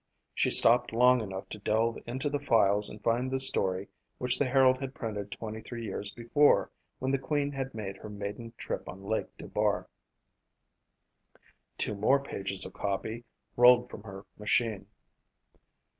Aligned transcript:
She 0.33 0.49
stopped 0.49 0.93
long 0.93 1.21
enough 1.21 1.47
to 1.49 1.59
delve 1.59 1.99
into 2.07 2.27
the 2.27 2.39
files 2.39 2.89
and 2.89 3.03
find 3.03 3.29
the 3.29 3.37
story 3.37 3.87
which 4.17 4.39
the 4.39 4.47
Herald 4.49 4.79
had 4.79 4.95
printed 4.95 5.31
23 5.31 5.83
years 5.85 6.09
before 6.09 6.71
when 6.97 7.11
the 7.11 7.19
Queen 7.19 7.51
made 7.73 7.97
her 7.97 8.09
maiden 8.09 8.51
trip 8.57 8.89
on 8.89 9.03
Lake 9.03 9.27
Dubar. 9.37 9.85
Two 11.77 11.93
more 11.93 12.19
pages 12.19 12.65
of 12.65 12.73
copy 12.73 13.25
rolled 13.55 13.91
from 13.91 14.01
her 14.01 14.25
machine. 14.39 14.87